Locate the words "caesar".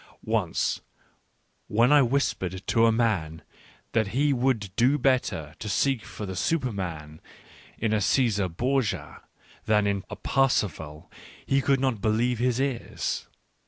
8.01-8.47